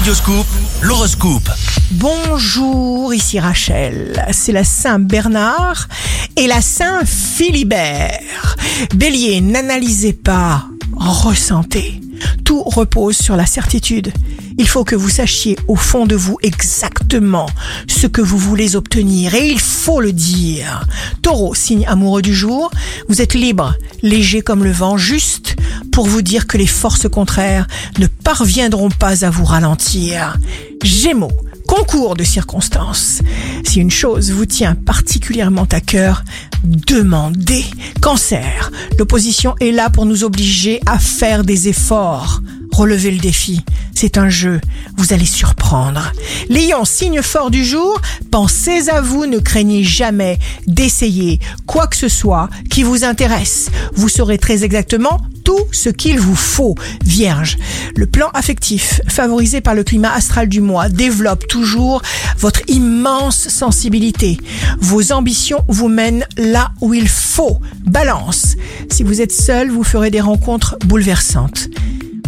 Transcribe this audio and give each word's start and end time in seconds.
Radioscoop, 0.00 0.46
l'horoscope. 0.80 1.50
Bonjour, 1.90 3.12
ici 3.12 3.38
Rachel. 3.38 4.24
C'est 4.32 4.50
la 4.50 4.64
Saint 4.64 4.98
Bernard 4.98 5.88
et 6.36 6.46
la 6.46 6.62
Saint 6.62 7.04
Philibert. 7.04 8.56
Bélier, 8.94 9.42
n'analysez 9.42 10.14
pas, 10.14 10.64
ressentez. 10.96 12.00
Tout 12.46 12.62
repose 12.62 13.18
sur 13.18 13.36
la 13.36 13.44
certitude. 13.44 14.10
Il 14.56 14.66
faut 14.66 14.84
que 14.84 14.96
vous 14.96 15.10
sachiez 15.10 15.58
au 15.68 15.76
fond 15.76 16.06
de 16.06 16.16
vous 16.16 16.38
exactement 16.42 17.46
ce 17.86 18.06
que 18.06 18.22
vous 18.22 18.38
voulez 18.38 18.76
obtenir 18.76 19.34
et 19.34 19.48
il 19.48 19.60
faut 19.60 20.00
le 20.00 20.12
dire. 20.12 20.86
Taureau, 21.20 21.54
signe 21.54 21.86
amoureux 21.86 22.22
du 22.22 22.34
jour, 22.34 22.70
vous 23.08 23.20
êtes 23.20 23.34
libre, 23.34 23.74
léger 24.00 24.40
comme 24.40 24.64
le 24.64 24.72
vent, 24.72 24.96
juste 24.96 25.56
pour 26.00 26.08
vous 26.08 26.22
dire 26.22 26.46
que 26.46 26.56
les 26.56 26.66
forces 26.66 27.10
contraires 27.10 27.66
ne 27.98 28.06
parviendront 28.06 28.88
pas 28.88 29.26
à 29.26 29.28
vous 29.28 29.44
ralentir. 29.44 30.38
Gémeaux, 30.82 31.30
concours 31.68 32.16
de 32.16 32.24
circonstances. 32.24 33.20
Si 33.64 33.80
une 33.80 33.90
chose 33.90 34.30
vous 34.30 34.46
tient 34.46 34.74
particulièrement 34.74 35.66
à 35.70 35.82
cœur, 35.82 36.24
demandez. 36.64 37.66
Cancer, 38.00 38.70
l'opposition 38.98 39.54
est 39.60 39.72
là 39.72 39.90
pour 39.90 40.06
nous 40.06 40.24
obliger 40.24 40.80
à 40.86 40.98
faire 40.98 41.44
des 41.44 41.68
efforts. 41.68 42.40
Relevez 42.72 43.10
le 43.10 43.18
défi. 43.18 43.60
C'est 44.00 44.16
un 44.16 44.30
jeu. 44.30 44.62
Vous 44.96 45.12
allez 45.12 45.26
surprendre. 45.26 46.14
Lion, 46.48 46.86
signe 46.86 47.20
fort 47.20 47.50
du 47.50 47.66
jour, 47.66 48.00
pensez 48.30 48.88
à 48.88 49.02
vous, 49.02 49.26
ne 49.26 49.38
craignez 49.38 49.84
jamais 49.84 50.38
d'essayer 50.66 51.38
quoi 51.66 51.86
que 51.86 51.96
ce 51.96 52.08
soit 52.08 52.48
qui 52.70 52.82
vous 52.82 53.04
intéresse. 53.04 53.68
Vous 53.92 54.08
saurez 54.08 54.38
très 54.38 54.64
exactement 54.64 55.20
tout 55.44 55.66
ce 55.70 55.90
qu'il 55.90 56.18
vous 56.18 56.34
faut. 56.34 56.74
Vierge, 57.04 57.58
le 57.94 58.06
plan 58.06 58.30
affectif, 58.32 59.02
favorisé 59.06 59.60
par 59.60 59.74
le 59.74 59.84
climat 59.84 60.14
astral 60.14 60.48
du 60.48 60.62
mois, 60.62 60.88
développe 60.88 61.46
toujours 61.46 62.00
votre 62.38 62.62
immense 62.68 63.48
sensibilité. 63.48 64.38
Vos 64.80 65.12
ambitions 65.12 65.62
vous 65.68 65.88
mènent 65.88 66.24
là 66.38 66.72
où 66.80 66.94
il 66.94 67.06
faut. 67.06 67.58
Balance, 67.84 68.56
si 68.90 69.02
vous 69.02 69.20
êtes 69.20 69.32
seul, 69.32 69.70
vous 69.70 69.84
ferez 69.84 70.10
des 70.10 70.22
rencontres 70.22 70.78
bouleversantes. 70.86 71.68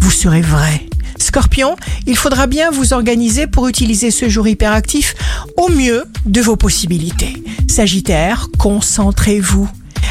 Vous 0.03 0.11
serez 0.11 0.43
vrai. 0.43 0.87
Scorpion, 1.33 1.77
il 2.07 2.19
faudra 2.19 2.47
bien 2.47 2.71
vous 2.71 2.93
organiser 2.93 3.47
pour 3.47 3.67
utiliser 3.67 4.11
ce 4.11 4.29
jour 4.29 4.47
hyperactif 4.47 5.15
au 5.57 5.71
mieux 5.71 6.05
de 6.27 6.43
vos 6.43 6.57
possibilités. 6.57 7.43
Sagittaire, 7.71 8.49
concentrez-vous. 8.59 9.67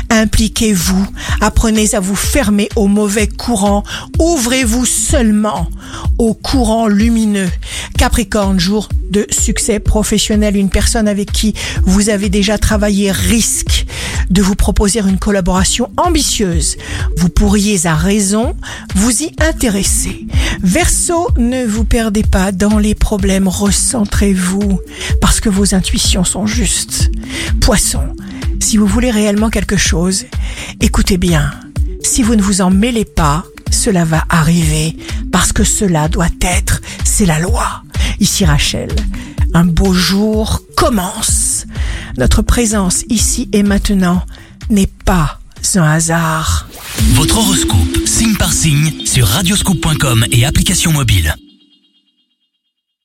Impliquez-vous, 0.09 1.05
apprenez 1.39 1.93
à 1.93 1.99
vous 1.99 2.15
fermer 2.15 2.69
aux 2.75 2.87
mauvais 2.87 3.27
courants, 3.27 3.83
ouvrez-vous 4.17 4.87
seulement 4.87 5.69
aux 6.17 6.33
courants 6.33 6.87
lumineux. 6.87 7.51
Capricorne, 7.99 8.59
jour 8.59 8.89
de 9.11 9.27
succès 9.29 9.79
professionnel, 9.79 10.57
une 10.57 10.71
personne 10.71 11.07
avec 11.07 11.31
qui 11.31 11.53
vous 11.83 12.09
avez 12.09 12.29
déjà 12.29 12.57
travaillé 12.57 13.11
risque 13.11 13.85
de 14.29 14.41
vous 14.41 14.55
proposer 14.55 14.99
une 14.99 15.19
collaboration 15.19 15.89
ambitieuse. 15.97 16.77
Vous 17.17 17.29
pourriez 17.29 17.85
à 17.85 17.95
raison 17.95 18.55
vous 18.95 19.23
y 19.23 19.31
intéresser. 19.39 20.27
Verseau, 20.61 21.29
ne 21.37 21.65
vous 21.65 21.83
perdez 21.83 22.23
pas 22.23 22.51
dans 22.51 22.77
les 22.77 22.95
problèmes, 22.95 23.47
recentrez-vous 23.47 24.79
parce 25.19 25.39
que 25.39 25.49
vos 25.49 25.73
intuitions 25.73 26.23
sont 26.23 26.45
justes. 26.45 27.11
Poisson, 27.61 28.15
si 28.59 28.77
vous 28.77 28.87
voulez 28.87 29.11
réellement 29.11 29.49
quelque 29.49 29.77
chose, 29.77 30.25
écoutez 30.79 31.17
bien. 31.17 31.51
Si 32.03 32.23
vous 32.23 32.35
ne 32.35 32.41
vous 32.41 32.61
en 32.61 32.69
mêlez 32.69 33.05
pas, 33.05 33.43
cela 33.69 34.05
va 34.05 34.23
arriver 34.29 34.97
parce 35.31 35.53
que 35.53 35.63
cela 35.63 36.07
doit 36.07 36.29
être, 36.41 36.81
c'est 37.03 37.25
la 37.25 37.39
loi. 37.39 37.83
Ici 38.19 38.45
Rachel, 38.45 38.89
un 39.53 39.65
beau 39.65 39.93
jour 39.93 40.61
commence. 40.75 41.50
Notre 42.17 42.41
présence 42.41 43.03
ici 43.09 43.49
et 43.53 43.63
maintenant 43.63 44.23
n'est 44.69 44.89
pas 45.05 45.39
un 45.75 45.83
hasard. 45.83 46.67
Votre 47.13 47.37
horoscope, 47.37 47.97
signe 48.05 48.35
par 48.35 48.51
signe, 48.51 49.05
sur 49.05 49.27
radioscoop.com 49.27 50.25
et 50.31 50.45
application 50.45 50.91
mobile. 50.91 51.35